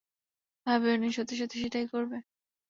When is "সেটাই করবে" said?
1.63-2.17